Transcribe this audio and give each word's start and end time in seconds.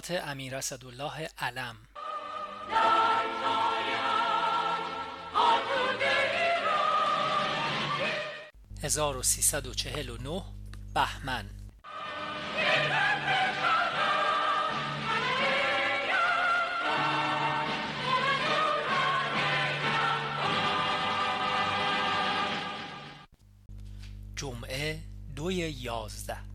خاطرات 0.00 0.28
امیر 0.28 0.56
اسدالله 0.56 1.28
علم. 1.38 1.76
1349 8.82 10.42
بهمن. 10.94 11.50
جمعه 24.36 25.00
دوی 25.36 25.54
یازده. 25.56 26.49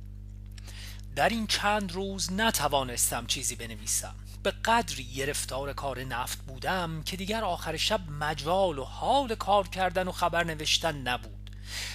در 1.16 1.30
این 1.30 1.48
چند 1.48 1.92
روز 1.92 2.32
نتوانستم 2.32 3.26
چیزی 3.26 3.56
بنویسم. 3.56 4.16
به 4.44 4.52
قدری 4.52 5.04
گرفتار 5.04 5.74
کار 5.74 6.04
نفت 6.04 6.42
بودم 6.42 7.04
که 7.04 7.18
دیگر 7.18 7.44
آخر 7.44 7.78
شب 7.78 8.02
مجال 8.10 8.80
و 8.80 8.84
حال 8.84 9.36
کار 9.36 9.68
کردن 9.68 10.08
و 10.08 10.12
خبر 10.12 10.44
نوشتن 10.44 10.98
نبود. 10.98 11.52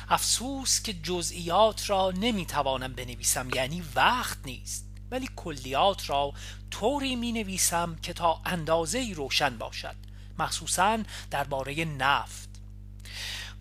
افسوس 0.08 0.82
که 0.82 0.92
جزئیات 0.92 1.90
را 1.90 2.10
نمی‌توانم 2.10 2.92
بنویسم 2.92 3.48
یعنی 3.54 3.82
وقت 3.94 4.38
نیست. 4.44 4.86
ولی 5.10 5.28
کلیات 5.36 6.10
را 6.10 6.32
طوری 6.70 7.16
می 7.16 7.32
نویسم 7.32 7.96
که 8.02 8.12
تا 8.12 8.40
اندازه 8.46 9.12
روشن 9.16 9.58
باشد 9.58 9.96
مخصوصا 10.38 10.98
درباره 11.30 11.84
نفت. 11.84 12.48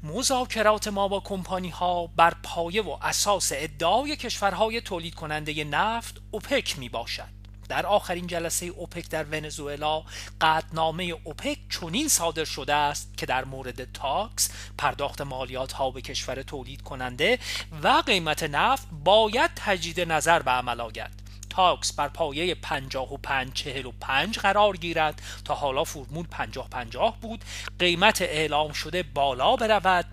مذاکرات 0.04 0.88
ما 0.88 1.08
با 1.08 1.20
کمپانی 1.20 1.70
ها 1.70 2.08
بر 2.08 2.34
پایه 2.44 2.82
و 2.82 2.98
اساس 3.02 3.52
ادعای 3.56 4.16
کشورهای 4.16 4.82
تولید 4.82 5.16
کننده 5.16 5.64
نفت 5.64 6.22
اوپک 6.32 6.80
می 6.80 6.90
باشد 6.90 7.40
در 7.70 7.86
آخرین 7.86 8.28
جلسه 8.28 8.66
اوپک 8.66 9.10
در 9.10 9.24
ونزوئلا 9.24 10.04
قطنامه 10.42 11.04
اوپک 11.24 11.58
چنین 11.70 12.08
صادر 12.08 12.46
شده 12.46 12.74
است 12.74 13.18
که 13.18 13.26
در 13.26 13.46
مورد 13.46 13.92
tax 13.92 14.50
پرداخت 14.78 15.22
مالیات 15.22 15.72
ها 15.72 15.92
به 15.92 16.02
کشور 16.02 16.42
تولید 16.42 16.82
کننده 16.82 17.40
و 17.84 18.04
قیمت 18.06 18.44
نفت 18.44 18.88
باید 19.04 19.52
تجدید 19.56 20.02
نظر 20.02 20.42
به 20.42 20.52
عمل 20.52 20.82
آید. 20.82 21.29
tax 21.50 21.94
بر 21.94 22.08
پایه 22.08 22.56
55 22.56 23.54
45 23.54 24.40
قرار 24.40 24.78
گیرد. 24.78 25.22
تا 25.46 25.56
حالا 25.56 25.84
فرمول 25.84 26.28
50 26.28 26.70
50 26.70 27.18
بود. 27.22 27.46
قیمت 27.80 28.22
اعلام 28.22 28.74
شده 28.74 29.04
بالا 29.04 29.56
برود. 29.56 30.06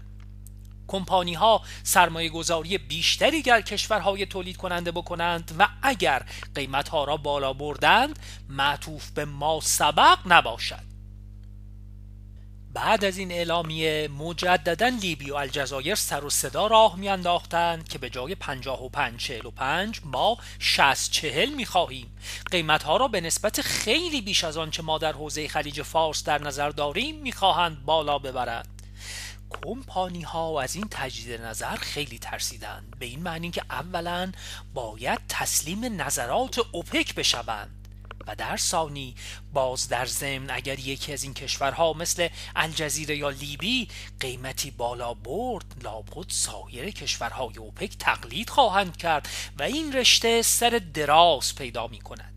کمپانی 0.89 1.35
ها 1.35 1.63
سرمایه 1.83 2.29
گذاری 2.29 2.79
بیشتری 2.79 3.43
در 3.43 3.61
کشورهای 3.61 4.27
تولید 4.27 4.57
کننده 4.57 4.93
بکنند 4.93 5.57
و 5.59 5.69
اگر 5.83 6.23
قیمت 6.55 6.89
ها 6.89 7.05
را 7.05 7.17
بالا 7.17 7.53
بردند 7.53 8.19
معطوف 8.49 9.11
به 9.11 9.25
ما 9.25 9.61
سبق 9.63 10.19
نباشد. 10.27 10.96
بعد 12.77 13.05
از 13.05 13.19
این 13.19 13.33
اعلامیه 13.33 14.09
مجددا 14.09 14.89
لیبی 14.89 15.31
و 15.31 15.35
الجزایر 15.35 15.95
سر 15.95 16.25
و 16.25 16.31
صدا 16.31 16.67
راه 16.67 16.97
میانداختند 16.97 17.89
که 17.89 17.99
به 17.99 18.11
جای 18.11 18.35
55 18.35 19.21
45 19.21 20.01
ما 20.05 20.39
60 20.59 21.11
40 21.13 21.55
می‌خواهیم. 21.55 22.17
قیمت 22.51 22.83
ها 22.83 22.97
را 22.97 23.09
به 23.09 23.21
نسبت 23.21 23.61
خیلی 23.61 24.21
بیش 24.21 24.45
از 24.45 24.57
آنچه 24.57 24.83
ما 24.83 24.99
در 24.99 25.13
حوزه 25.13 25.49
خلیج 25.49 25.83
فارس 25.83 26.25
در 26.25 26.43
نظر 26.43 26.71
داریم 26.71 27.17
می‌خواهند 27.17 27.85
بالا 27.85 28.19
ببرند. 28.19 28.83
کمپانی 29.51 30.23
ها 30.23 30.63
از 30.63 30.75
این 30.75 30.87
تجدید 30.91 31.41
نظر 31.41 31.77
خیلی 31.77 32.19
ترسیدند 32.19 32.97
به 32.99 33.07
این 33.07 33.23
معنی 33.23 33.51
که 33.51 33.63
اولا 33.71 34.33
باید 34.75 35.21
تسلیم 35.29 36.03
نظرات 36.03 36.59
اوپک 36.73 37.15
بشوند. 37.15 37.86
و 38.27 38.35
در 38.37 38.57
ثانی 38.57 39.15
باز 39.53 39.89
در 39.89 40.07
ضمن 40.07 40.51
اگر 40.51 40.79
یکی 40.79 41.13
از 41.13 41.23
این 41.23 41.35
کشورها 41.35 41.93
مثل 41.93 42.29
الجزیره 42.57 43.17
یا 43.17 43.31
لیبی 43.31 43.89
قیمتی 44.21 44.71
بالا 44.71 45.15
برد 45.15 45.65
لابد 45.83 46.29
سایر 46.29 46.91
کشورهای 46.91 47.57
اوپک 47.57 47.97
تقلید 47.99 48.51
خواهند 48.51 48.97
کرد 48.97 49.29
و 49.59 49.63
این 49.63 49.93
رشته 49.93 50.43
سر 50.43 50.81
دراز 50.95 51.55
پیدا 51.55 51.87
می 51.87 51.99
کند 51.99 52.36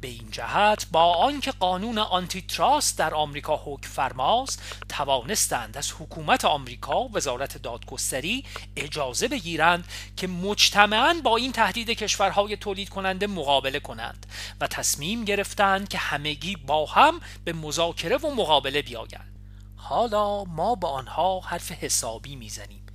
به 0.00 0.08
این 0.08 0.28
جهت 0.30 0.86
با 0.92 1.14
آنکه 1.14 1.52
قانون 1.52 1.98
آنتی 1.98 2.42
تراست 2.42 2.98
در 2.98 3.14
آمریکا 3.14 3.60
حکم 3.64 3.88
فرماست 3.88 4.62
توانستند 4.88 5.76
از 5.76 5.92
حکومت 5.92 6.44
آمریکا 6.44 7.08
وزارت 7.08 7.62
دادگستری 7.62 8.44
اجازه 8.76 9.28
بگیرند 9.28 9.84
که 10.16 10.26
مجتمعا 10.26 11.14
با 11.24 11.36
این 11.36 11.52
تهدید 11.52 11.90
کشورهای 11.90 12.56
تولید 12.56 12.88
کننده 12.88 13.26
مقابله 13.26 13.80
کنند 13.80 14.26
و 14.60 14.66
تصمیم 14.66 15.24
گرفتند 15.24 15.88
که 15.88 15.98
همگی 15.98 16.56
با 16.56 16.86
هم 16.86 17.20
به 17.44 17.52
مذاکره 17.52 18.16
و 18.16 18.34
مقابله 18.34 18.82
بیایند 18.82 19.34
حالا 19.76 20.44
ما 20.44 20.74
با 20.74 20.88
آنها 20.88 21.40
حرف 21.40 21.72
حسابی 21.72 22.36
می‌زنیم. 22.36 22.87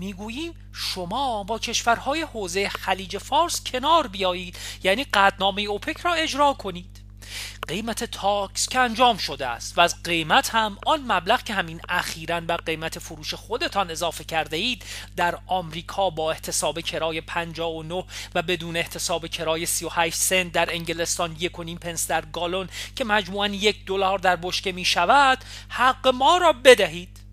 می‌گوییم 0.00 0.54
شما 0.72 1.44
با 1.44 1.58
کشورهای 1.58 2.22
حوزه 2.22 2.68
خلیج 2.68 3.18
فارس 3.18 3.64
کنار 3.64 4.06
بیایید 4.06 4.56
یعنی 4.82 5.04
قدنامه 5.04 5.62
اوپک 5.62 6.00
را 6.00 6.14
اجرا 6.14 6.52
کنید. 6.52 7.00
قیمت 7.68 8.04
تاکس 8.04 8.68
که 8.68 8.78
انجام 8.78 9.16
شده 9.16 9.46
است 9.46 9.78
و 9.78 9.80
از 9.80 10.02
قیمت 10.02 10.54
هم 10.54 10.78
آن 10.86 11.12
مبلغ 11.12 11.42
که 11.42 11.54
همین 11.54 11.80
اخیرا 11.88 12.40
بر 12.40 12.56
قیمت 12.56 12.98
فروش 12.98 13.34
خودتان 13.34 13.90
اضافه 13.90 14.24
کرده 14.24 14.56
اید 14.56 14.84
در 15.16 15.38
آمریکا 15.46 16.10
با 16.10 16.30
احتساب 16.30 16.80
کرای 16.80 17.20
59 17.20 18.04
و 18.34 18.42
بدون 18.42 18.76
احتساب 18.76 19.26
کرای 19.26 19.66
38 19.66 20.16
سنت 20.16 20.52
در 20.52 20.74
انگلستان 20.74 21.36
یک 21.38 21.58
و 21.58 21.62
نیم 21.62 21.78
پنس 21.78 22.06
در 22.06 22.24
گالون 22.24 22.68
که 22.96 23.04
مجموعا 23.04 23.46
یک 23.46 23.84
دلار 23.86 24.18
در 24.18 24.36
بشکه 24.36 24.72
می 24.72 24.84
شود 24.84 25.38
حق 25.68 26.08
ما 26.08 26.36
را 26.36 26.52
بدهید. 26.52 27.29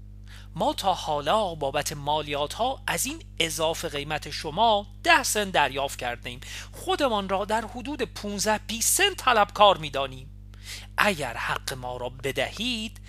ما 0.57 0.73
تا 0.73 0.93
حالا 0.93 1.55
بابت 1.55 1.93
مالیات 1.93 2.53
ها 2.53 2.81
از 2.87 3.05
این 3.05 3.23
اضافه 3.39 3.89
قیمت 3.89 4.29
شما 4.29 4.87
ده 5.03 5.23
سنت 5.23 5.51
دریافت 5.51 5.99
کردیم 5.99 6.39
خودمان 6.71 7.29
را 7.29 7.45
در 7.45 7.65
حدود 7.65 8.01
15 8.01 8.59
20 8.67 8.97
سنت 8.97 9.17
طلبکار 9.17 9.77
می‌دانیم. 9.77 10.51
اگر 10.97 11.33
حق 11.33 11.73
ما 11.73 11.97
را 11.97 12.09
بدهید 12.09 13.01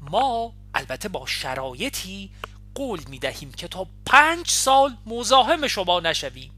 ما 0.00 0.52
البته 0.74 1.08
با 1.08 1.26
شرایطی 1.26 2.30
قول 2.74 3.00
می 3.08 3.18
دهیم 3.18 3.52
که 3.52 3.68
تا 3.68 3.86
پنج 4.06 4.50
سال 4.50 4.96
مزاحم 5.06 5.66
شما 5.66 6.00
نشویم. 6.00 6.55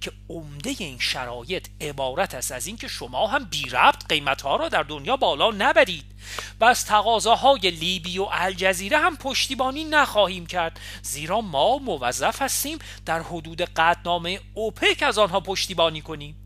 که 0.00 0.12
عمده 0.28 0.74
این 0.78 0.98
شرایط 0.98 1.68
عبارت 1.80 2.34
است 2.34 2.52
از 2.52 2.66
اینکه 2.66 2.88
شما 2.88 3.26
هم 3.26 3.44
بی 3.44 3.70
ربط 3.70 4.06
قیمت 4.08 4.42
ها 4.42 4.56
را 4.56 4.68
در 4.68 4.82
دنیا 4.82 5.16
بالا 5.16 5.50
نبرید 5.50 6.04
و 6.60 6.64
از 6.64 6.86
تقاضاهای 6.86 7.70
لیبی 7.70 8.18
و 8.18 8.26
الجزیره 8.32 8.98
هم 8.98 9.16
پشتیبانی 9.16 9.84
نخواهیم 9.84 10.46
کرد 10.46 10.80
زیرا 11.02 11.40
ما 11.40 11.78
موظف 11.78 12.42
هستیم 12.42 12.78
در 13.06 13.22
حدود 13.22 13.60
قدنامه 13.60 14.40
اوپک 14.54 15.02
از 15.02 15.18
آنها 15.18 15.40
پشتیبانی 15.40 16.00
کنیم. 16.00 16.39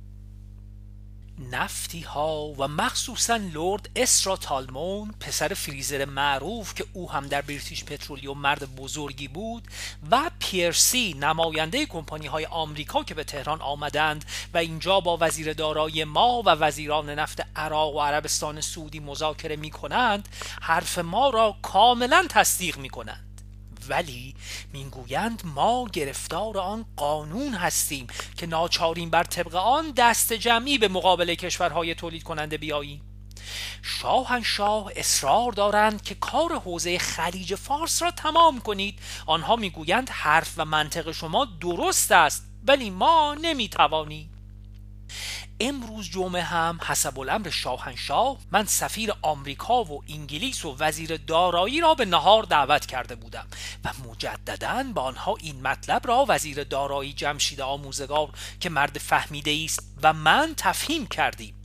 نفتی 1.39 2.01
ها 2.01 2.45
و 2.47 2.69
مخصوصا 2.69 3.37
لورد 3.37 3.91
اسرا 3.97 4.37
تالمون 4.37 5.15
پسر 5.21 5.49
فریزر 5.55 6.05
معروف 6.05 6.75
که 6.75 6.87
او 6.93 7.13
هم 7.13 7.27
در 7.27 7.43
بریتیش 7.43 7.85
پترولیوم 7.85 8.39
مرد 8.39 8.77
بزرگی 8.77 9.29
بود 9.29 9.69
و 10.11 10.31
پیرسی 10.39 11.15
نماینده 11.21 11.87
کمپانی 11.87 12.27
های 12.27 12.47
آمریکا 12.47 13.05
که 13.05 13.15
به 13.15 13.25
تهران 13.25 13.63
آمدند 13.63 14.25
و 14.55 14.59
اینجا 14.59 15.01
با 15.01 15.19
وزیر 15.21 15.53
دارایی 15.53 16.05
ما 16.05 16.43
و 16.47 16.49
وزیران 16.49 17.11
نفت 17.11 17.43
عراق 17.57 17.95
و 17.95 18.01
عربستان 18.01 18.61
سعودی 18.61 19.01
مذاکره 19.01 19.57
می 19.57 19.71
کنند 19.71 20.29
حرف 20.63 20.99
ما 20.99 21.31
را 21.31 21.57
کاملا 21.63 22.27
تصدیق 22.31 22.79
می 22.79 22.91
کنند 22.91 23.24
ولی 23.89 24.35
می‌گویند 24.73 25.43
ما 25.45 25.87
گرفتار 25.93 26.59
آن 26.59 26.87
قانون 26.97 27.55
هستیم 27.55 28.07
که 28.37 28.47
ناچاریم 28.47 29.11
بر 29.11 29.25
طبق 29.25 29.55
آن 29.55 29.91
دست 29.91 30.33
جمعی 30.33 30.79
به 30.79 30.89
مقابل 30.89 31.35
کشورهای 31.35 31.95
تولید 31.95 32.23
کننده 32.23 32.59
بیاییم. 32.59 33.03
شاهنشاه 33.83 34.91
اصرار 34.97 35.53
دارند 35.53 36.03
که 36.03 36.15
کار 36.15 36.59
حوزه 36.59 36.99
خلیج 36.99 37.55
فارس 37.55 38.03
را 38.03 38.11
تمام 38.11 38.61
کنید. 38.61 38.99
آنها 39.27 39.57
می‌گویند 39.57 40.11
حرف 40.11 40.55
و 40.57 40.65
منطق 40.65 41.13
شما 41.13 41.45
درست 41.45 42.13
است 42.13 42.47
ولی 42.67 42.91
ما 42.91 43.37
نمی‌توانیم. 43.43 44.34
امروز 45.61 46.11
جمعه 46.11 46.43
هم 46.43 46.79
حسب 46.87 47.19
الامر 47.19 47.51
شاهنشاه 47.51 48.39
من 48.53 48.65
سفیر 48.65 49.13
آمریکا 49.23 49.85
و 49.85 50.03
انگلیس 50.09 50.65
و 50.65 50.77
وزیر 50.79 51.17
دارایی 51.17 51.81
را 51.81 51.95
به 51.95 52.05
نهار 52.05 52.43
دعوت 52.43 52.87
کرده 52.87 53.15
بودم 53.15 53.47
و 53.85 53.91
مجددا 54.09 54.85
با 54.95 55.03
آنها 55.03 55.37
این 55.41 55.63
مطلب 55.63 56.07
را 56.07 56.25
وزیر 56.29 56.65
دارایی 56.65 57.13
جمشید 57.13 57.61
آموزگار 57.61 58.31
که 58.61 58.71
مرد 58.71 58.99
فهمیده 58.99 59.61
است 59.65 59.83
و 60.03 60.13
من 60.13 60.55
تفهیم 60.57 61.07
کردیم. 61.07 61.64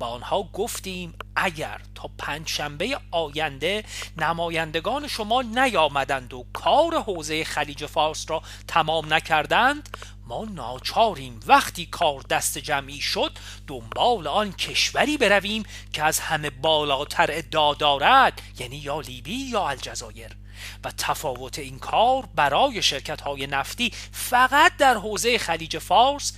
با 0.00 0.06
آنها 0.06 0.42
گفتیم 0.42 1.14
اگر 1.36 1.80
تا 1.94 2.10
پنج 2.18 2.48
شنبه 2.48 2.98
آینده 3.10 3.84
نمایندگان 4.16 5.08
شما 5.08 5.42
نیامدند 5.42 6.34
و 6.34 6.46
کار 6.52 7.02
حوزه 7.02 7.44
خلیج 7.44 7.86
فارس 7.86 8.24
را 8.28 8.42
تمام 8.68 9.14
نکردند 9.14 9.96
ما 10.26 10.44
ناچاریم 10.44 11.40
وقتی 11.46 11.86
کار 11.86 12.22
دست 12.30 12.58
جمعی 12.58 13.00
شد 13.00 13.38
دنبال 13.66 14.26
آن 14.26 14.52
کشوری 14.52 15.16
برویم 15.16 15.62
که 15.92 16.02
از 16.02 16.20
همه 16.20 16.50
بالاتر 16.50 17.30
ادعا 17.32 17.74
دارد 17.74 18.42
یعنی 18.58 18.76
یا 18.76 19.00
لیبی 19.00 19.36
یا 19.36 19.68
الجزایر. 19.68 20.36
و 20.84 20.90
تفاوت 20.98 21.58
این 21.58 21.78
کار 21.78 22.28
برای 22.34 22.82
شرکت 22.82 23.20
های 23.20 23.46
نفتی 23.46 23.92
فقط 24.12 24.76
در 24.76 24.94
حوزه 24.94 25.38
خلیج 25.38 25.78
فارس 25.78 26.32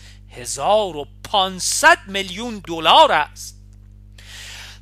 1500 1.32 1.98
میلیون 2.06 2.62
دلار 2.66 3.12
است. 3.12 3.58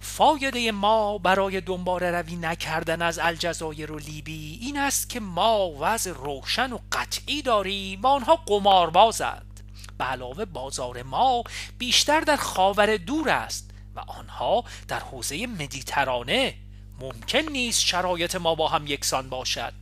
فایده 0.00 0.72
ما 0.72 1.18
برای 1.18 1.60
دنبال 1.60 2.02
روی 2.02 2.36
نکردن 2.36 3.02
از 3.02 3.18
الجزایر 3.18 3.92
و 3.92 3.98
لیبی 3.98 4.58
این 4.62 4.78
است 4.78 5.10
که 5.10 5.20
ما 5.20 5.70
وضع 5.80 6.12
روشن 6.12 6.72
و 6.72 6.78
قطعی 6.92 7.42
داریم 7.42 8.02
و 8.02 8.06
آنها 8.06 8.36
قماربازند. 8.36 9.60
به 9.98 10.04
علاوه 10.04 10.44
بازار 10.44 11.02
ما 11.02 11.44
بیشتر 11.78 12.20
در 12.20 12.36
خاور 12.36 12.96
دور 12.96 13.28
است 13.28 13.70
و 13.96 14.00
آنها 14.00 14.64
در 14.88 15.00
حوزه 15.00 15.46
مدیترانه. 15.46 16.54
ممکن 17.00 17.38
نیست 17.38 17.80
شرایط 17.80 18.36
ما 18.36 18.54
با 18.54 18.68
هم 18.68 18.86
یکسان 18.86 19.28
باشد. 19.28 19.72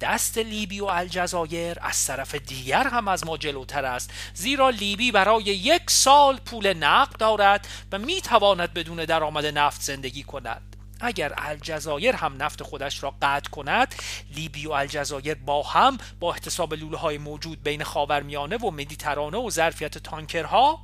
دست 0.00 0.38
لیبی 0.38 0.80
و 0.80 0.84
الجزایر 0.84 1.76
از 1.80 2.06
طرف 2.06 2.34
دیگر 2.34 2.88
هم 2.88 3.08
از 3.08 3.26
ما 3.26 3.36
جلوتر 3.36 3.84
است. 3.84 4.10
زیرا 4.34 4.70
لیبی 4.70 5.12
برای 5.12 5.44
یک 5.44 5.90
سال 5.90 6.36
پول 6.36 6.74
نقد 6.74 7.16
دارد 7.16 7.68
و 7.92 7.98
می 7.98 8.20
تواند 8.20 8.74
بدون 8.74 9.04
درآمد 9.04 9.46
نفت 9.46 9.80
زندگی 9.80 10.22
کند. 10.22 10.76
اگر 11.02 11.34
الجزایر 11.38 12.16
هم 12.16 12.42
نفت 12.42 12.62
خودش 12.62 13.02
را 13.02 13.14
قطع 13.22 13.50
کند 13.50 13.94
لیبی 14.34 14.66
و 14.66 14.72
الجزایر 14.72 15.34
با 15.34 15.62
هم 15.62 15.98
با 16.20 16.32
احتساب 16.32 16.74
لوله 16.74 16.98
های 16.98 17.18
موجود 17.18 17.62
بین 17.62 17.84
خاورمیانه 17.84 18.56
و 18.56 18.70
مدیترانه 18.70 19.38
و 19.38 19.50
ظرفیت 19.50 19.98
تانکرها 19.98 20.78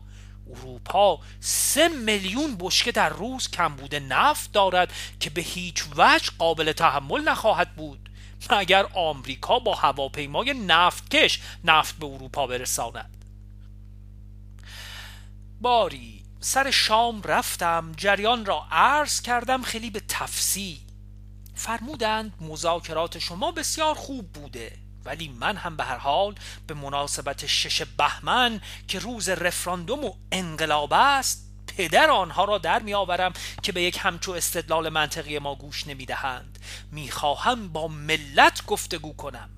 اروپا 0.51 1.21
سه 1.41 1.89
میلیون 1.89 2.57
بشکه 2.61 2.93
در 2.93 3.09
روز 3.09 3.51
کمبود 3.51 3.95
نفت 3.95 4.53
دارد 4.53 4.93
که 5.21 5.31
به 5.31 5.41
هیچ 5.41 5.85
وجه 5.97 6.31
قابل 6.39 6.73
تحمل 6.73 7.21
نخواهد 7.21 7.75
بود. 7.75 8.08
مگر 8.51 8.87
آمریکا 8.95 9.59
با 9.59 9.75
هواپیمای 9.75 10.55
نفتکش 10.55 11.41
نفت 11.65 11.99
به 11.99 12.07
اروپا 12.07 12.47
برساند. 12.47 13.25
باری 15.61 16.25
سر 16.41 16.71
شام 16.71 17.23
رفتم 17.23 17.93
جریان 17.97 18.47
را 18.47 18.67
عرض 18.71 19.21
کردم 19.21 19.63
خیلی 19.63 19.91
به 19.91 20.03
تفصیل. 20.09 20.79
فرمودند 21.55 22.33
مذاکرات 22.41 23.19
شما 23.19 23.53
بسیار 23.53 23.95
خوب 23.95 24.33
بوده 24.33 24.73
ولی 25.05 25.29
من 25.29 25.57
هم 25.57 25.77
به 25.77 25.85
هر 25.85 25.97
حال 25.97 26.35
به 26.67 26.75
مناسبت 26.75 27.47
شش 27.47 27.83
بهمن 27.83 28.61
که 28.89 28.99
روز 28.99 29.29
رفراندوم 29.29 30.05
و 30.05 30.13
انقلاب 30.33 30.93
است 30.93 31.48
پدر 31.79 32.11
آنها 32.11 32.45
را 32.45 32.59
در 32.59 32.83
می 32.83 32.95
آورم 32.95 33.33
که 33.63 33.73
به 33.73 33.83
یک 33.83 33.99
همچو 34.01 34.33
استدلال 34.33 34.89
منطقی 34.89 35.39
ما 35.39 35.55
گوش 35.55 35.87
نمی 35.87 36.07
دهند. 36.07 36.59
می 36.93 37.11
خواهم 37.11 37.69
با 37.69 37.89
ملت 37.89 38.67
گفتگو 38.67 39.13
کنم. 39.13 39.51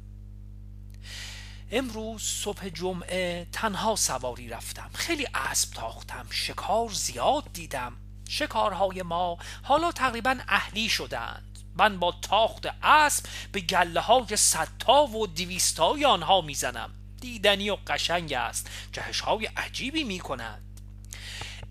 امروز 1.70 2.22
صبح 2.22 2.68
جمعه 2.68 3.46
تنها 3.52 3.96
سواری 3.96 4.48
رفتم. 4.48 4.90
خیلی 4.94 5.26
اسب 5.34 5.74
تاختم. 5.74 6.26
شکار 6.30 6.88
زیاد 6.88 7.44
دیدم. 7.52 7.92
شکارهای 8.28 9.02
ما 9.02 9.38
حالا 9.62 9.92
تقریبا 9.92 10.36
اهلی 10.48 10.88
شدند. 10.88 11.58
من 11.76 11.98
با 11.98 12.14
تاخت 12.22 12.66
اسب 12.82 13.24
به 13.52 13.60
گله 13.60 14.00
های 14.00 14.36
صدتا 14.36 15.06
و 15.06 15.26
دیویستای 15.26 16.04
آنها 16.04 16.40
می‌زنم 16.40 16.90
دیدنی 17.20 17.70
و 17.70 17.76
قشنگ 17.86 18.32
است. 18.32 18.70
جهش 18.92 19.20
های 19.20 19.46
عجیبی 19.46 20.04
می 20.04 20.18
کند. 20.18 20.69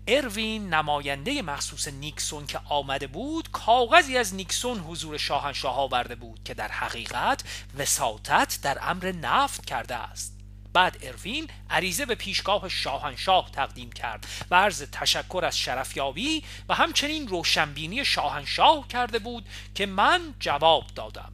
اروین 0.06 0.74
نماینده 0.74 1.42
مخصوص 1.42 1.88
نیکسون 1.88 2.46
که 2.46 2.60
آمده 2.68 3.06
بود 3.06 3.50
کاغذی 3.50 4.16
از 4.16 4.34
نیکسون 4.34 4.78
حضور 4.78 5.16
شاهنشاه 5.16 5.76
آورده 5.76 6.14
بود 6.14 6.40
که 6.44 6.54
در 6.54 6.68
حقیقت 6.68 7.42
وساطت 7.78 8.58
در 8.62 8.78
امر 8.82 9.12
نفت 9.12 9.64
کرده 9.64 9.94
است. 9.94 10.36
بعد 10.72 10.98
اروین 11.02 11.48
عریضه 11.70 12.06
به 12.06 12.14
پیشگاه 12.14 12.68
شاهنشاه 12.68 13.50
تقدیم 13.50 13.92
کرد 13.92 14.26
و 14.50 14.54
عرض 14.54 14.82
تشکر 14.82 15.42
از 15.46 15.58
شرفیابی 15.58 16.44
و 16.68 16.74
همچنین 16.74 17.28
روشنبینی 17.28 18.04
شاهنشاه 18.04 18.88
کرده 18.88 19.18
بود 19.18 19.48
که 19.74 19.86
من 19.86 20.34
جواب 20.38 20.84
دادم. 20.94 21.32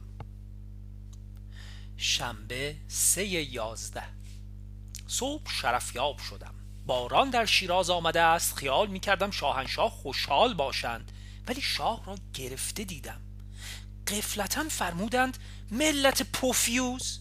شنبه 1.97 2.75
سه 2.87 3.25
یازده. 3.25 4.03
صبح 5.07 5.51
شرفیاب 5.51 6.17
شدم. 6.19 6.56
باران 6.87 7.29
در 7.29 7.45
شیراز 7.45 7.89
آمده 7.89 8.21
است. 8.21 8.55
خیال 8.55 8.87
می 8.87 8.99
کردم 8.99 9.31
شاهنشاه 9.31 9.89
خوشحال 9.89 10.53
باشند. 10.53 11.11
ولی 11.47 11.61
شاه 11.61 12.05
را 12.05 12.15
گرفته 12.33 12.83
دیدم. 12.83 13.21
قفلتا 14.07 14.63
فرمودند 14.69 15.37
ملت 15.71 16.23
پوفیوز؟ 16.23 17.19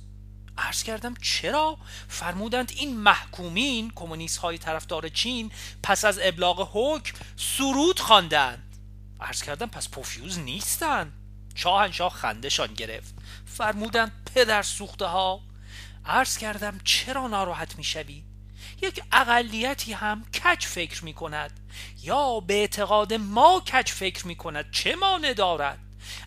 عرض 0.59 0.83
کردم 0.83 1.15
چرا؟ 1.23 1.79
فرمودند 2.09 2.73
این 2.77 2.97
محکومین 2.97 3.93
کمونیست 3.95 4.39
های 4.39 4.59
طرفدار 4.59 5.09
چین 5.09 5.53
پس 5.83 6.05
از 6.05 6.19
ابلاغ 6.23 6.71
حکم 6.73 7.19
سرود 7.37 8.01
خواندند. 8.01 8.77
عرض 9.21 9.43
کردم 9.43 9.67
پس 9.67 9.89
پوفیوز 9.89 10.39
نیستند 10.39 11.13
شاهنشاه 11.55 12.13
خندشان 12.13 12.75
گرفت. 12.75 13.15
فرمودند 13.47 14.31
پدر 14.35 14.63
سوخته 14.63 15.07
ها 15.07 15.41
عرض 16.05 16.39
کردم 16.39 16.81
چرا 16.85 17.27
ناراحت 17.29 17.77
می‌شوید 17.77 18.26
یک 18.83 19.03
اقلیتی 19.13 19.93
هم 19.93 20.25
کج 20.25 20.67
فکر 20.67 21.05
می 21.05 21.15
کند 21.15 21.61
یا 22.03 22.41
به 22.41 22.55
اعتقاد 22.55 23.15
ما 23.15 23.61
کج 23.61 23.89
فکر 23.91 24.27
می 24.27 24.37
کند 24.37 24.71
چه 24.71 24.97
مانع 24.97 25.33
دارد؟ 25.33 25.79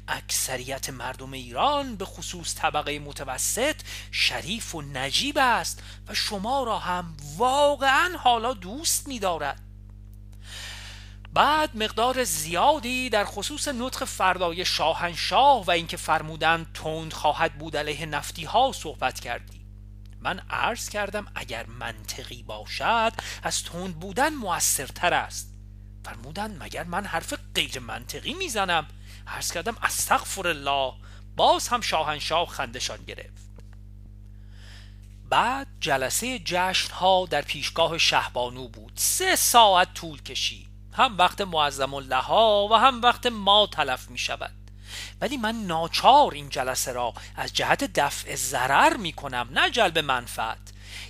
اکثریت 0.08 0.90
مردم 0.90 1.34
ایران 1.34 1.96
به 1.96 2.06
خصوص 2.06 2.56
طبقه 2.56 3.00
متوسط 3.00 3.76
شریف 4.12 4.76
و 4.76 4.82
نجیب 4.82 5.38
است 5.38 5.84
و 6.08 6.14
شما 6.14 6.64
را 6.64 6.80
هم 6.80 7.18
واقعا 7.38 8.18
حالا 8.18 8.54
دوست 8.54 9.08
می 9.08 9.20
دارد 9.20 9.62
بعد 11.34 11.78
مقدار 11.78 12.24
زیادی 12.24 13.10
در 13.10 13.26
خصوص 13.26 13.68
نطق 13.68 14.06
فردای 14.06 14.66
شاهنشاه 14.66 15.66
و 15.66 15.72
اینکه 15.72 15.98
فرمودند 15.98 16.74
تند 16.74 17.14
خواهد 17.14 17.54
بود 17.54 17.78
علیه 17.78 18.06
نفتی 18.06 18.44
ها 18.44 18.72
صحبت 18.72 19.20
کردی 19.20 19.59
من 20.22 20.40
عرض 20.50 20.90
کردم 20.90 21.28
اگر 21.36 21.66
منطقی 21.66 22.44
باشد 22.44 23.14
از 23.44 23.64
تند 23.64 24.00
بودن 24.00 24.34
موثرتر 24.34 25.14
است. 25.14 25.54
فرمودند 26.06 26.64
مگر 26.64 26.84
من 26.84 27.06
حرف 27.06 27.34
غیر 27.56 27.80
منطقی 27.80 28.34
می‌زنم؟ 28.34 28.88
عرض 29.28 29.52
کردم 29.52 29.78
استغفر 29.82 30.48
الله. 30.48 30.94
باز 31.36 31.68
هم 31.68 31.82
شاهنشاه 31.82 32.48
خندشان 32.48 33.04
گرفت. 33.04 33.50
بعد 35.30 35.68
جلسه 35.80 36.40
جشن 36.40 36.94
ها 36.94 37.26
در 37.26 37.42
پیشگاه 37.42 37.98
شهبانو 37.98 38.68
بود. 38.68 38.92
سه 38.96 39.36
ساعت 39.36 39.94
طول 39.94 40.22
کشید. 40.22 40.70
هم 40.94 41.18
وقت 41.18 41.42
معظم 41.42 41.94
الله 41.94 42.16
ها 42.16 42.68
و 42.72 42.76
هم 42.76 43.02
وقت 43.02 43.26
ما 43.26 43.68
تلف 43.68 44.10
می 44.10 44.18
شود 44.18 44.52
ولی 45.22 45.38
من 45.38 45.56
ناچار 45.56 46.34
این 46.34 46.50
جلسه 46.50 46.92
را 46.92 47.14
از 47.36 47.54
جهت 47.54 47.84
دفع 47.84 48.36
ضرر 48.36 48.98
می 48.98 49.14
کنم 49.14 49.50
نه 49.52 49.70
جلب 49.70 50.00
منفعت. 50.00 50.58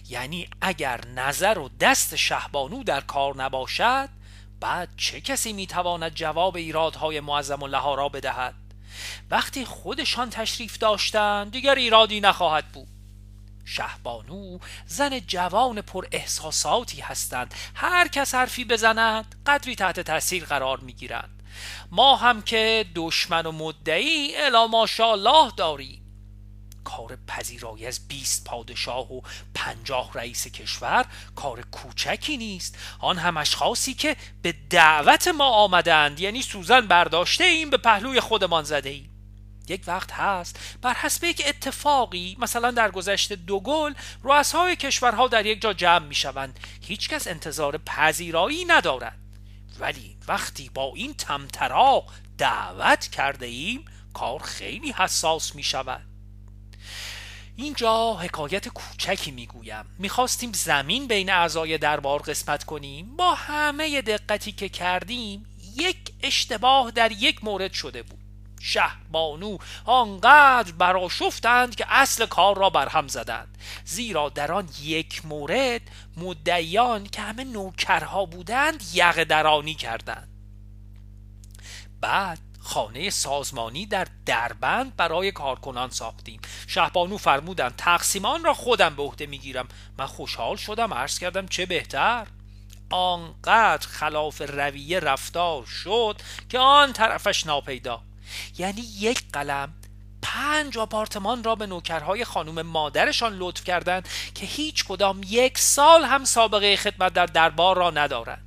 یعنی 0.09 0.50
اگر 0.62 1.01
نظر 1.15 1.59
و 1.59 1.69
دست 1.79 2.15
شهبانو 2.15 2.83
در 2.83 3.01
کار 3.01 3.38
نباشد 3.38 4.09
بعد 4.59 4.89
چه 4.98 5.21
کسی 5.21 5.53
می‌تواند 5.53 6.13
جواب 6.13 6.55
ایرادهای 6.55 7.19
معظم 7.19 7.63
الله 7.63 7.95
را 7.95 8.09
بدهد؟ 8.09 8.53
وقتی 9.31 9.65
خودشان 9.65 10.29
تشریف 10.29 10.77
داشتند 10.77 11.51
دیگر 11.51 11.75
ایرادی 11.75 12.19
نخواهد 12.19 12.67
بود. 12.67 12.88
شهبانو 13.65 14.59
زن 14.88 15.19
جوان 15.19 15.81
پر 15.81 16.07
احساساتی 16.12 17.01
هستند. 17.01 17.53
هر 17.75 18.07
کس 18.07 18.36
حرفی 18.36 18.65
بزند 18.65 19.36
قدری 19.45 19.75
تحت 19.75 20.00
تاثیر 20.00 20.45
قرار 20.45 20.79
می‌گیرند 20.79 21.38
ما 21.91 22.15
هم 22.15 22.41
که 22.41 22.85
دشمن 22.95 23.45
و 23.45 23.51
مدعی 23.51 24.35
الا 24.37 24.67
ماشاءالله 24.67 25.51
داریم 25.57 25.99
کار 26.83 27.17
پذیرایی 27.27 27.85
از 27.85 28.07
20 28.07 28.43
پادشاه 28.43 29.13
و 29.13 29.21
پنجاه 29.55 30.13
رئیس 30.13 30.47
کشور 30.47 31.05
کار 31.35 31.61
کوچکی 31.61 32.37
نیست. 32.37 32.77
آن 32.99 33.17
هم 33.17 33.37
اشخاصی 33.37 33.93
که 33.93 34.15
به 34.41 34.53
دعوت 34.69 35.27
ما 35.27 35.49
آمدند. 35.49 36.19
یعنی 36.19 36.41
سوزن 36.41 36.81
برداشته 36.81 37.43
ایم 37.43 37.69
به 37.69 37.77
پهلوی 37.77 38.19
خودمان 38.19 38.63
زده 38.63 38.89
ایم. 38.89 39.09
یک 39.67 39.83
وقت 39.87 40.11
هست 40.11 40.59
بر 40.81 40.93
حسب 40.93 41.23
یک 41.23 41.43
اتفاقی 41.47 42.37
مثلا 42.39 42.71
در 42.71 42.91
گذشته 42.91 43.35
دوگل 43.35 43.93
رؤسای 44.23 44.75
کشورها 44.75 45.27
در 45.27 45.45
یک 45.45 45.61
جا 45.61 45.73
جمع 45.73 46.05
می 46.05 46.15
شوند 46.15 46.59
هیچکس 46.81 47.27
انتظار 47.27 47.77
پذیرایی 47.77 48.65
ندارد. 48.65 49.28
ولی 49.79 50.17
وقتی 50.27 50.69
با 50.73 50.91
این 50.95 51.13
تمترا 51.13 52.03
دعوت 52.38 53.07
کرده 53.07 53.45
ایم 53.45 53.85
کار 54.13 54.39
خیلی 54.39 54.91
حساس 54.91 55.55
می 55.55 55.63
شود. 55.63 56.01
اینجا 57.55 58.13
حکایت 58.13 58.67
کوچکی 58.67 59.31
می‌گویم 59.31 59.85
می‌خواستیم 59.99 60.53
زمین 60.53 61.07
بین 61.07 61.29
اعضای 61.29 61.77
دربار 61.77 62.21
قسمت 62.21 62.63
کنیم. 62.63 63.15
با 63.15 63.33
همه 63.33 64.01
دقتی 64.01 64.51
که 64.51 64.69
کردیم 64.69 65.45
یک 65.75 65.97
اشتباه 66.23 66.91
در 66.91 67.11
یک 67.11 67.43
مورد 67.43 67.73
شده 67.73 68.03
بود. 68.03 68.18
شه 68.59 68.91
بانو 69.11 69.57
آنقدر 69.85 70.71
براشفتند 70.71 71.75
که 71.75 71.85
اصل 71.89 72.25
کار 72.25 72.57
را 72.57 72.69
برهم 72.69 73.07
زدند. 73.07 73.57
زیرا 73.85 74.29
در 74.29 74.51
آن 74.51 74.69
یک 74.81 75.25
مورد 75.25 75.81
مدعیان 76.17 77.07
که 77.07 77.21
همه 77.21 77.43
نوکرها 77.43 78.25
بودند 78.25 78.83
یقه 78.93 79.25
درانی 79.25 79.73
کردند. 79.73 80.29
بعد 82.01 82.39
خانه 82.59 83.09
سازمانی 83.09 83.85
در 83.85 84.07
دربند 84.25 84.95
برای 84.95 85.31
کارکنان 85.31 85.89
ساختیم. 85.89 86.41
شهبانو 86.67 87.17
فرمودند 87.17 87.75
تقسیمان 87.75 88.43
را 88.43 88.53
خودم 88.53 88.95
به 88.95 89.03
عهده 89.03 89.25
می‌گیرم. 89.25 89.67
من 89.97 90.05
خوشحال 90.05 90.55
شدم 90.55 90.93
عرض 90.93 91.19
کردم 91.19 91.47
چه 91.47 91.65
بهتر؟ 91.65 92.27
آنقدر 92.89 93.87
خلاف 93.87 94.41
رویه 94.41 94.99
رفتار 94.99 95.65
شد 95.65 96.21
که 96.49 96.59
آن 96.59 96.93
طرفش 96.93 97.45
ناپیدا. 97.45 98.03
یعنی 98.57 98.81
یک 98.81 99.24
قلم 99.33 99.74
پنج 100.21 100.77
آپارتمان 100.77 101.43
را 101.43 101.55
به 101.55 101.67
نوکرهای 101.67 102.25
خانم 102.25 102.62
مادرشان 102.62 103.38
لطف 103.38 103.63
کردند 103.63 104.07
که 104.36 104.45
هیچ 104.45 104.86
کدام 104.86 105.21
یک 105.27 105.57
سال 105.57 106.03
هم 106.03 106.25
سابقه 106.25 106.75
خدمت 106.75 107.13
در 107.13 107.25
دربار 107.25 107.77
را 107.77 107.91
ندارند. 107.91 108.45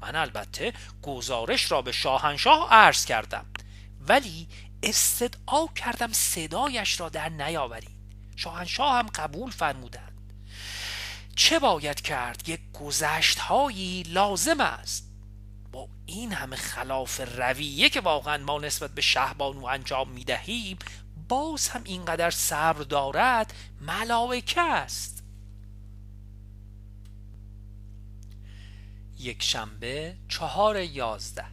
من 0.00 0.16
البته 0.16 0.72
گزارش 1.02 1.72
را 1.72 1.82
به 1.82 1.92
شاهنشاه 1.92 2.68
عرض 2.70 3.04
کردم 3.04 3.46
ولی 4.00 4.48
استدعا 4.82 5.66
کردم 5.66 6.12
صدایش 6.12 7.00
را 7.00 7.08
در 7.08 7.28
نیاورید. 7.28 8.00
شاهنشاه 8.36 8.94
هم 8.94 9.06
قبول 9.06 9.50
فرمودند. 9.50 10.10
چه 11.36 11.58
باید 11.58 12.00
کرد؟ 12.00 12.48
یک 12.48 12.60
گذشت 12.80 13.38
هایی 13.38 14.02
لازم 14.02 14.60
است. 14.60 15.09
این 16.10 16.32
همه 16.32 16.56
خلاف 16.56 17.20
رویه 17.36 17.88
که 17.88 18.00
واقعا 18.00 18.38
ما 18.38 18.58
نسبت 18.58 18.90
به 18.90 19.00
شهبانو 19.00 19.64
انجام 19.64 20.08
می 20.08 20.24
دهیم 20.24 20.78
باز 21.28 21.68
هم 21.68 21.82
اینقدر 21.84 22.30
صبر 22.30 22.82
دارد 22.82 23.54
ملائکه 23.80 24.60
است. 24.60 25.22
یک 29.18 29.42
شنبه 29.42 30.16
چهار 30.28 30.80
یازده. 30.80 31.44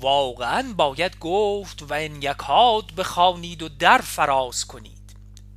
واقعا 0.00 0.74
باید 0.76 1.18
گفت 1.18 1.82
و 1.82 1.94
این 1.94 2.22
یکاد 2.22 2.94
بخوانید 2.94 3.62
و 3.62 3.68
در 3.68 3.98
فراز 3.98 4.64
کنید. 4.64 5.01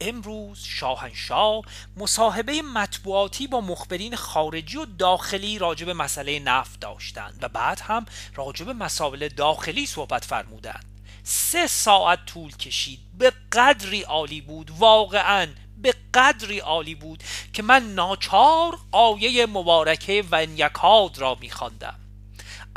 امروز 0.02 0.64
شاهنشاه 0.64 1.62
مصاحبه 1.98 2.62
مطبوعاتی 2.62 3.48
با 3.48 3.62
مخبرین 3.62 4.16
خارجی 4.16 4.78
و 4.78 4.86
داخلی 4.86 5.60
راجب 5.60 5.90
مسئله 5.90 6.40
نفت 6.40 6.80
داشتند 6.80 7.40
و 7.42 7.48
بعد 7.48 7.80
هم 7.80 8.06
راجب 8.36 8.70
مسائل 8.70 9.28
داخلی 9.28 9.86
صحبت 9.86 10.26
فرمودند. 10.26 10.86
سه 11.24 11.68
ساعت 11.68 12.26
طول 12.26 12.56
کشید. 12.56 13.00
به 13.18 13.34
قدری 13.52 14.02
عالی 14.02 14.42
بود 14.42 14.72
واقعا 14.78 15.48
به 15.78 15.94
قدری 16.14 16.60
عالی 16.60 16.96
بود 16.96 17.24
که 17.54 17.64
من 17.64 17.84
ناچار 17.84 18.78
آیه 18.92 19.46
مبارکه 19.46 20.24
و 20.32 20.44
یکاد 20.44 21.18
را 21.18 21.38
میخواندم. 21.42 22.05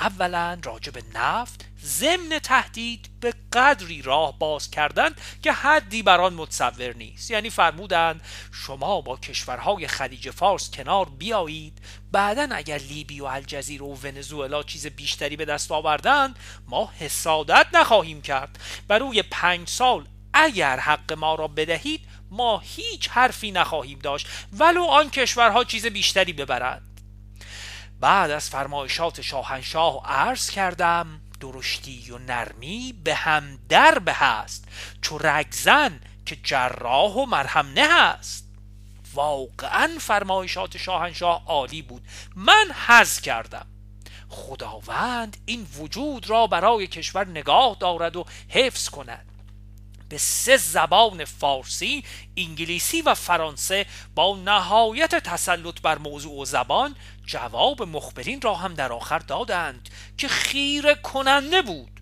اولا 0.00 0.58
راجب 0.64 0.92
نفت 1.14 1.64
ضمن 1.84 2.38
تهدید 2.38 3.08
به 3.20 3.34
قدری 3.52 4.02
راه 4.02 4.38
باز 4.38 4.70
کردند 4.70 5.20
که 5.42 5.52
حدی 5.52 6.02
بر 6.02 6.20
آن 6.20 6.34
متصور 6.34 6.96
نیست. 6.96 7.30
یعنی 7.30 7.50
فرمودند 7.50 8.20
شما 8.52 9.00
با 9.00 9.16
کشورهای 9.16 9.88
خلیج 9.88 10.30
فارس 10.30 10.70
کنار 10.70 11.08
بیایید. 11.08 11.78
بعدا 12.12 12.48
اگر 12.52 12.78
لیبی 12.78 13.20
و 13.20 13.24
الجزیره 13.24 13.84
و 13.84 13.94
ونزوئلا 13.94 14.62
چیز 14.62 14.86
بیشتری 14.86 15.36
به 15.36 15.44
دست 15.44 15.72
آوردند 15.72 16.38
ما 16.66 16.92
حسادت 16.98 17.66
نخواهیم 17.72 18.22
کرد. 18.22 18.58
بر 18.88 18.98
روی 18.98 19.22
پنج 19.22 19.68
سال 19.68 20.06
اگر 20.32 20.80
حق 20.80 21.12
ما 21.12 21.34
را 21.34 21.48
بدهید 21.48 22.00
ما 22.30 22.58
هیچ 22.58 23.08
حرفی 23.08 23.50
نخواهیم 23.50 23.98
داشت. 23.98 24.26
ولو 24.52 24.84
آن 24.84 25.10
کشورها 25.10 25.64
چیز 25.64 25.86
بیشتری 25.86 26.32
ببرند. 26.32 26.87
بعد 28.00 28.30
از 28.30 28.50
فرمایشات 28.50 29.20
شاهنشاه 29.20 30.00
عرض 30.04 30.50
کردم 30.50 31.20
درشتی 31.40 32.10
و 32.10 32.18
نرمی 32.18 32.94
به 33.04 33.14
هم 33.14 33.58
در 33.68 33.98
به 33.98 34.12
هست 34.12 34.64
چو 35.02 35.18
رگزن 35.18 36.00
که 36.26 36.36
جراح 36.42 37.12
و 37.12 37.26
مرهم 37.26 37.66
نه 37.66 37.88
هست. 37.90 38.48
واقعا 39.14 39.90
فرمایشات 40.00 40.76
شاهنشاه 40.76 41.44
عالی 41.46 41.82
بود. 41.82 42.02
من 42.36 42.66
حز 42.86 43.20
کردم. 43.20 43.66
خداوند 44.28 45.36
این 45.46 45.66
وجود 45.78 46.30
را 46.30 46.46
برای 46.46 46.86
کشور 46.86 47.26
نگاه 47.26 47.76
دارد 47.80 48.16
و 48.16 48.24
حفظ 48.48 48.88
کند. 48.88 49.26
به 50.08 50.18
سه 50.18 50.56
زبان 50.56 51.24
فارسی، 51.24 52.04
انگلیسی 52.36 53.02
و 53.02 53.14
فرانسه 53.14 53.86
با 54.14 54.36
نهایت 54.36 55.14
تسلط 55.14 55.80
بر 55.80 55.98
موضوع 55.98 56.40
و 56.40 56.44
زبان 56.44 56.94
جواب 57.28 57.82
مخبرین 57.82 58.40
را 58.40 58.54
هم 58.54 58.74
در 58.74 58.92
آخر 58.92 59.18
دادند 59.18 59.88
که 60.18 60.28
خیره 60.28 60.94
کننده 60.94 61.62
بود. 61.62 62.00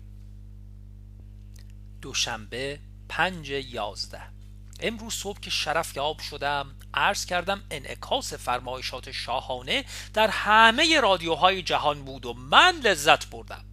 دوشنبه 2.01 2.79
پنج 3.09 3.49
یازده. 3.49 4.21
امروز 4.79 5.13
صبح 5.13 5.39
که 5.39 5.49
شرف 5.49 5.95
یاب 5.95 6.19
شدم 6.19 6.75
عرض 6.93 7.25
کردم 7.25 7.63
انعکاس 7.71 8.33
فرمایشات 8.33 9.11
شاهانه 9.11 9.85
در 10.13 10.27
همه 10.27 10.99
رادیوهای 10.99 11.61
جهان 11.61 12.03
بود 12.03 12.25
و 12.25 12.33
من 12.33 12.79
لذت 12.83 13.29
بردم. 13.29 13.65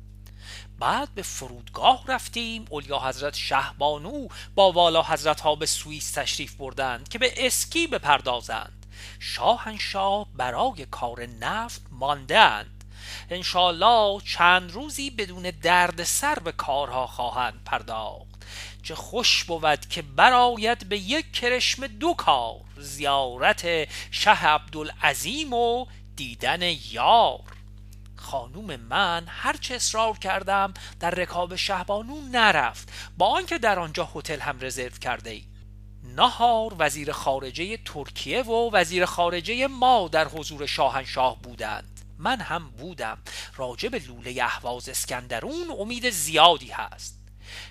بعد 0.79 1.15
به 1.15 1.23
فرودگاه 1.23 2.05
رفتیم 2.09 2.65
اولیا 2.71 2.99
حضرت 2.99 3.35
شهبانو 3.35 4.29
با 4.55 4.73
والا 4.73 5.03
حضرت 5.03 5.41
ها 5.41 5.55
به 5.55 5.67
سوئیس 5.67 6.13
تشریف 6.13 6.55
بردند 6.55 7.09
که 7.09 7.19
به 7.19 7.47
اسکی 7.47 7.87
بپردازند. 7.87 8.84
شاهنشاه 9.21 10.27
برای 10.35 10.87
کار 10.91 11.27
نفت 11.27 11.83
ماندند 11.91 12.75
انشالله 13.31 14.21
چند 14.21 14.73
روزی 14.73 15.11
بدون 15.11 15.43
درد 15.63 16.05
سر 16.05 16.39
به 16.39 16.53
کارها 16.53 17.07
خواهند 17.07 17.65
پرداخت. 17.65 18.35
چه 18.83 18.95
خوش 18.95 19.45
بود 19.45 19.89
که 19.89 20.03
براید 20.03 20.89
به 20.89 20.99
یک 20.99 21.33
کرشم 21.33 21.87
دو 21.87 22.15
کار 22.15 22.61
زیارت 22.79 23.89
شه 24.11 24.47
عبدالعظیم 24.47 25.53
و 25.53 25.87
دیدن 26.17 26.63
یار. 26.91 27.41
خانوم 28.17 28.77
من 28.77 29.25
هرچه 29.29 29.75
اصرار 29.75 30.19
کردم 30.19 30.75
در 31.01 31.11
رکاب 31.11 31.57
شهبانو 31.57 32.21
نرفت. 32.33 32.93
با 33.19 33.27
آنکه 33.27 33.59
در 33.59 33.79
آنجا 33.79 34.09
هتل 34.15 34.41
هم 34.41 34.59
رزرو 34.61 34.99
کرده 35.01 35.31
ای. 35.31 35.45
نهار 36.05 36.75
وزیر 36.79 37.13
خارجه 37.13 37.77
ترکیه 37.77 38.43
و 38.43 38.71
وزیر 38.73 39.05
خارجه 39.05 39.67
ما 39.67 40.09
در 40.09 40.29
حضور 40.29 40.67
شاهنشاه 40.67 41.43
بودند. 41.43 42.01
من 42.19 42.41
هم 42.41 42.71
بودم. 42.71 43.19
راجب 43.57 43.95
لوله 43.95 44.45
احواز 44.45 44.89
اسکندرون 44.89 45.71
امید 45.79 46.11
زیادی 46.11 46.71
هست. 46.71 47.21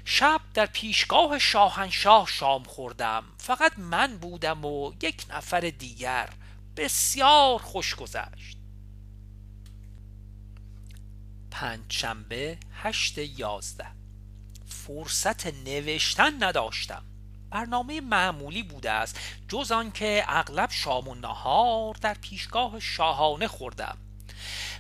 شب 0.06 0.42
در 0.54 0.66
پیشگاه 0.66 1.40
شاهنشاه 1.40 2.28
شام 2.28 2.64
خوردم. 2.64 3.24
فقط 3.38 3.80
من 3.80 4.18
بودم 4.18 4.66
و 4.66 4.94
یک 5.02 5.26
نفر 5.30 5.60
دیگر 5.60 6.30
بسیار 6.78 7.60
خوش 7.60 7.96
گذشت. 7.96 8.58
پنجشنبه 11.52 12.58
هشت 12.74 13.18
یازده. 13.18 13.88
فرصت 14.66 15.48
نوشتن 15.48 16.44
نداشتم. 16.44 17.13
برنامه 17.54 18.02
معمولی 18.02 18.64
بوده 18.64 18.92
است 18.92 19.20
جز 19.50 19.72
آنکه 19.72 20.24
اغلب 20.28 20.70
شام 20.72 21.08
و 21.08 21.16
نهار 21.16 21.96
در 22.02 22.14
پیشگاه 22.14 22.80
شاهانه 22.80 23.48
خوردم 23.48 23.98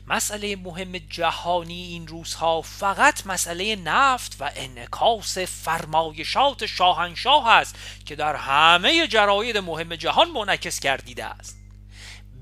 مسئله 0.08 0.56
مهم 0.56 0.98
جهانی 0.98 1.84
این 1.84 2.08
روزها 2.08 2.62
فقط 2.62 3.27
مسئله 3.27 3.75
نفت 3.75 4.38
و 4.39 4.51
انعکاس 4.56 5.38
فرمایشات 5.38 6.65
شاهنشاه 6.65 7.50
است 7.50 7.75
که 8.06 8.15
در 8.15 8.36
همه 8.36 9.08
جراید 9.08 9.58
مهم 9.58 9.96
جهان 9.96 10.32
منعکس 10.32 10.80
گردیده 10.80 11.25
است. 11.25 11.58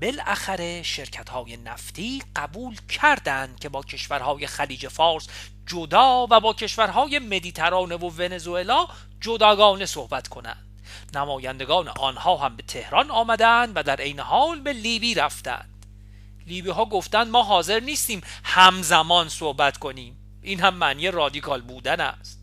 بالاخره 0.00 0.82
شرکت 0.82 1.28
های 1.28 1.56
نفتی 1.56 2.22
قبول 2.36 2.76
کردند 2.88 3.60
که 3.60 3.68
با 3.68 3.82
کشورهای 3.82 4.46
خلیج 4.46 4.88
فارس 4.88 5.26
جدا 5.66 6.26
و 6.30 6.40
با 6.40 6.52
کشورهای 6.52 7.18
مدیترانه 7.18 7.96
و 7.96 8.10
ونزوئلا 8.10 8.86
جداگانه 9.20 9.86
صحبت 9.86 10.28
کنند. 10.28 10.66
نمایندگان 11.14 11.88
آنها 11.88 12.36
هم 12.36 12.56
به 12.56 12.62
تهران 12.62 13.10
آمدند 13.10 13.72
و 13.74 13.82
در 13.82 14.00
عین 14.00 14.20
حال 14.20 14.60
به 14.60 14.72
لیبی 14.72 15.14
رفتند. 15.14 15.86
لیبی 16.46 16.70
ها 16.70 16.84
گفتند 16.84 17.28
ما 17.28 17.42
حاضر 17.42 17.80
نیستیم 17.80 18.20
همزمان 18.44 19.28
صحبت 19.28 19.76
کنیم. 19.76 20.16
این 20.42 20.60
هم 20.60 20.74
معنی 20.74 21.10
رادیکال 21.10 21.60
بودن 21.60 22.00
است. 22.00 22.41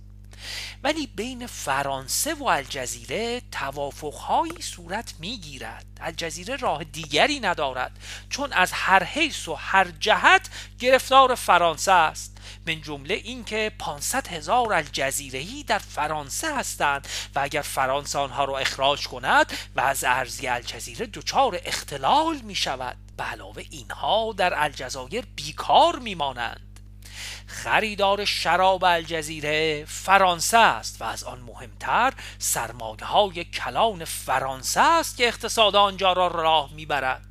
ولی 0.83 1.07
بین 1.07 1.47
فرانسه 1.47 2.33
و 2.33 2.43
الجزیره 2.43 3.41
توافقهایی 3.51 4.61
صورت 4.61 5.13
می‌گیرد. 5.19 5.85
الجزیره 6.01 6.55
راه 6.55 6.83
دیگری 6.83 7.39
ندارد 7.39 7.91
چون 8.29 8.53
از 8.53 8.71
هر 8.71 9.03
حیث 9.03 9.47
و 9.47 9.53
هر 9.53 9.87
جهت 9.99 10.49
گرفتار 10.79 11.35
فرانسه 11.35 11.91
است. 11.91 12.37
من 12.67 12.81
جمله 12.81 13.13
اینکه 13.13 13.71
500 13.79 14.27
هزار 14.27 14.73
الجزیرهی 14.73 15.63
در 15.63 15.77
فرانسه 15.77 16.55
هستند 16.55 17.07
و 17.35 17.39
اگر 17.39 17.61
فرانسه 17.61 18.19
آنها 18.19 18.45
را 18.45 18.57
اخراج 18.57 19.07
کند 19.07 19.53
و 19.75 19.81
از 19.81 20.03
ارزی 20.03 20.47
الجزیره 20.47 21.05
دچار 21.05 21.61
اختلال 21.65 22.37
می 22.41 22.55
شود 22.55 22.97
به 23.17 23.23
علاوه 23.23 23.63
اینها 23.69 24.33
در 24.37 24.63
الجزایر 24.63 25.25
بیکار 25.35 25.99
میمانند. 25.99 26.68
خریدار 27.49 28.25
شراب 28.25 28.83
الجزیره 28.83 29.85
فرانسه 29.87 30.57
است 30.57 31.01
و 31.01 31.05
از 31.05 31.23
آن 31.23 31.39
مهمتر 31.39 32.13
سرمایه 32.37 33.05
های 33.05 33.43
کلان 33.43 34.05
فرانسه 34.05 34.79
است 34.81 35.17
که 35.17 35.27
اقتصاد 35.27 35.75
آنجا 35.75 36.13
را 36.13 36.27
راه 36.27 36.73
می‌برد. 36.73 37.25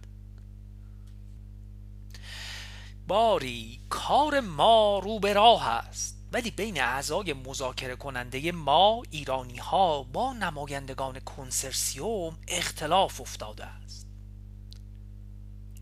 باری 3.07 3.81
کار 3.89 4.41
ما 4.41 4.99
رو 4.99 5.19
به 5.19 5.33
راه 5.33 5.69
است 5.69 6.19
ولی 6.33 6.51
بین 6.51 6.81
اعضای 6.81 7.33
مذاکره 7.33 7.97
کننده 7.97 8.53
ما 8.53 9.03
ایرانی 9.11 9.57
ها 9.57 10.03
با 10.03 10.33
نمایندگان 10.33 11.21
کنسرسیوم 11.21 12.39
اختلاف 12.49 13.21
افتاده 13.21 13.67
است. 13.67 14.07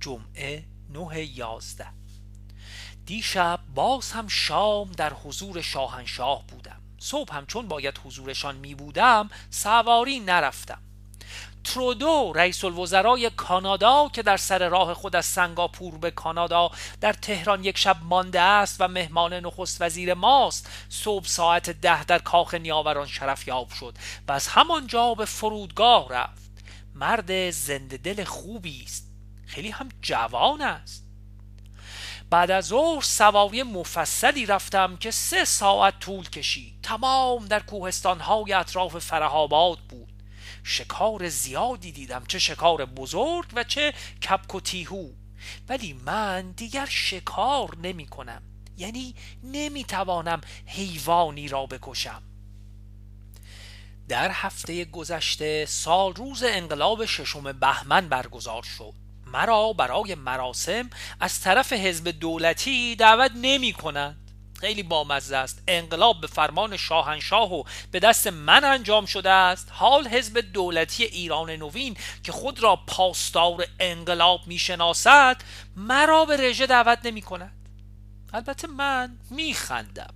جمعه 0.00 0.64
نه 0.92 1.24
یازده. 1.24 2.05
دیشب 3.06 3.60
باز 3.74 4.12
هم 4.12 4.28
شام 4.28 4.92
در 4.92 5.12
حضور 5.12 5.60
شاهنشاه 5.60 6.46
بودم. 6.46 6.82
صبح 6.98 7.34
هم 7.34 7.46
چون 7.46 7.68
باید 7.68 8.00
حضورشان 8.04 8.56
می 8.56 8.74
بودم 8.74 9.30
سواری 9.50 10.20
نرفتم. 10.20 10.78
ترودو 11.64 12.32
رئیس 12.36 12.64
الوزرای 12.64 13.30
کانادا 13.30 14.08
که 14.12 14.22
در 14.22 14.36
سر 14.36 14.68
راه 14.68 14.94
خود 14.94 15.16
از 15.16 15.26
سنگاپور 15.26 15.98
به 15.98 16.10
کانادا 16.10 16.70
در 17.00 17.12
تهران 17.12 17.64
یک 17.64 17.78
شب 17.78 17.96
مانده 18.02 18.40
است 18.40 18.76
و 18.80 18.88
مهمان 18.88 19.34
نخست 19.34 19.82
وزیر 19.82 20.14
ماست 20.14 20.70
صبح 20.88 21.26
ساعت 21.26 21.70
ده 21.70 22.04
در 22.04 22.18
کاخ 22.18 22.54
نیاوران 22.54 23.06
شرف 23.06 23.48
یاب 23.48 23.70
شد 23.70 23.94
و 24.28 24.32
از 24.32 24.48
همانجا 24.48 25.14
به 25.14 25.24
فرودگاه 25.24 26.08
رفت. 26.08 26.46
مرد 26.94 27.50
زنده 27.50 27.96
دل 27.96 28.24
خوبی 28.24 28.82
است. 28.84 29.06
خیلی 29.46 29.70
هم 29.70 29.88
جوان 30.02 30.62
است. 30.62 31.05
بعد 32.30 32.50
از 32.50 32.66
ظهر 32.66 33.02
سواری 33.02 33.62
مفصلی 33.62 34.46
رفتم 34.46 34.96
که 34.96 35.10
سه 35.10 35.44
ساعت 35.44 35.98
طول 35.98 36.28
کشید. 36.28 36.74
تمام 36.82 37.46
در 37.46 37.60
کوهستانهای 37.60 38.52
اطراف 38.52 38.98
فرهاباد 38.98 39.78
بود. 39.78 40.12
شکار 40.64 41.28
زیادی 41.28 41.92
دیدم 41.92 42.24
چه 42.28 42.38
شکار 42.38 42.84
بزرگ 42.84 43.46
و 43.54 43.64
چه 43.64 43.94
کپک 44.22 44.54
و 44.54 44.60
تیهو. 44.60 45.08
ولی 45.68 45.92
من 45.92 46.50
دیگر 46.50 46.86
شکار 46.90 47.76
نمی 47.82 48.06
کنم 48.06 48.42
یعنی 48.76 49.14
نمی 49.42 49.84
توانم 49.84 50.40
حیوانی 50.66 51.48
را 51.48 51.66
بکشم. 51.66 52.22
در 54.08 54.30
هفته 54.30 54.84
گذشته 54.84 55.66
سال 55.66 56.14
روز 56.14 56.42
انقلاب 56.46 57.04
ششم 57.04 57.52
بهمن 57.52 58.08
برگزار 58.08 58.62
شد. 58.62 59.05
مرا 59.36 59.72
برای 59.72 60.14
مراسم 60.14 60.90
از 61.20 61.40
طرف 61.40 61.72
حزب 61.72 62.08
دولتی 62.08 62.96
دعوت 62.96 63.30
نمی 63.34 63.72
کنند 63.72 64.30
خیلی 64.60 64.82
بامزه 64.82 65.36
است. 65.36 65.62
انقلاب 65.68 66.20
به 66.20 66.26
فرمان 66.26 66.76
شاهنشاه 66.76 67.54
و 67.54 67.62
به 67.90 68.00
دست 68.00 68.26
من 68.26 68.64
انجام 68.64 69.06
شده 69.06 69.30
است. 69.30 69.68
حال 69.72 70.08
حزب 70.08 70.40
دولتی 70.40 71.04
ایران 71.04 71.50
نوین 71.50 71.96
که 72.24 72.32
خود 72.32 72.62
را 72.62 72.76
پاسدار 72.76 73.66
انقلاب 73.80 74.40
می‌شناسد 74.46 75.36
مرا 75.76 76.24
به 76.24 76.36
رژه 76.36 76.66
دعوت 76.66 76.98
نمی 77.04 77.22
کند. 77.22 77.52
البته 78.32 78.68
من 78.68 79.18
میخندم 79.30 80.14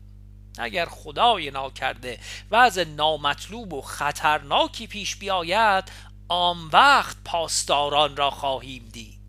اگر 0.58 0.86
خدای 0.86 1.50
ناکرده 1.50 2.18
وضع 2.50 2.84
نامطلوب 2.84 3.72
و 3.72 3.82
خطرناکی 3.82 4.86
پیش 4.86 5.16
بیاید 5.16 5.84
آن 6.30 6.66
وقت 6.72 7.16
پاسداران 7.24 8.16
را 8.16 8.30
خواهیم 8.30 8.88
دید. 8.92 9.20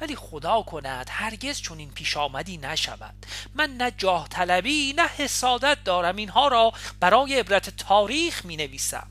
ولی 0.00 0.16
خدا 0.16 0.62
کند 0.62 1.06
هرگز 1.10 1.60
چون 1.60 1.78
این 1.78 1.90
پیش 1.90 2.16
آمدی 2.16 2.56
نشود. 2.56 3.26
من 3.54 3.70
نه 3.70 3.90
جاه 3.90 4.28
طلبی 4.28 4.92
نه 4.96 5.06
حسادت 5.06 5.84
دارم. 5.84 6.16
اینها 6.16 6.48
را 6.48 6.72
برای 7.00 7.38
عبرت 7.38 7.76
تاریخ 7.76 8.44
می 8.44 8.56
نویسم 8.56 9.10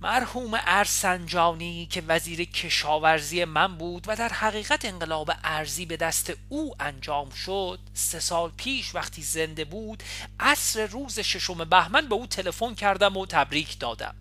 مرحوم 0.00 0.50
ارسنجانی 0.66 1.86
که 1.86 2.02
وزیر 2.08 2.44
کشاورزی 2.44 3.44
من 3.44 3.76
بود 3.76 4.04
و 4.06 4.16
در 4.16 4.28
حقیقت 4.28 4.84
انقلاب 4.84 5.30
ارزی 5.44 5.86
به 5.86 5.96
دست 5.96 6.32
او 6.48 6.74
انجام 6.80 7.30
شد 7.30 7.78
سه 7.94 8.20
سال 8.20 8.50
پیش 8.56 8.94
وقتی 8.94 9.22
زنده 9.22 9.64
بود 9.64 10.02
عصر 10.40 10.86
روز 10.86 11.20
ششم 11.20 11.64
بهمن 11.64 12.08
به 12.08 12.14
او 12.14 12.26
تلفن 12.26 12.74
کردم 12.74 13.16
و 13.16 13.26
تبریک 13.26 13.78
دادم. 13.78 14.14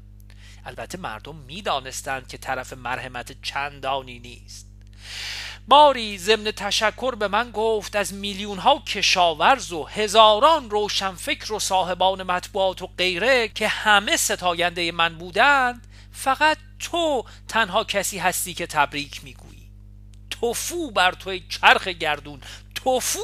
البته 0.65 0.97
مردم 0.97 1.35
می‌دانستند 1.35 2.27
که 2.27 2.37
طرف 2.37 2.73
مرحمت 2.73 3.41
چندانی 3.41 4.19
نیست. 4.19 4.69
باری 5.67 6.17
ضمن 6.17 6.51
تشکر 6.51 7.15
به 7.15 7.27
من 7.27 7.51
گفت 7.51 7.95
از 7.95 8.13
میلیون 8.13 8.57
ها 8.57 8.83
کشاورز 8.87 9.71
و 9.71 9.83
هزاران 9.83 10.69
روشنفکر 10.69 11.53
و 11.53 11.59
صاحبان 11.59 12.23
مطبوعات 12.23 12.81
و 12.81 12.87
غیره 12.87 13.47
که 13.47 13.67
همه 13.67 14.17
ستاینده 14.17 14.91
من 14.91 15.15
بودند 15.17 15.87
فقط 16.11 16.57
تو 16.79 17.25
تنها 17.47 17.83
کسی 17.83 18.17
هستی 18.17 18.53
که 18.53 18.67
تبریک 18.67 19.23
می‌گویی. 19.23 19.71
توفو 20.29 20.91
بر 20.91 21.11
توی 21.11 21.43
چرخ 21.49 21.87
گردون. 21.87 22.41
توفو! 22.75 23.19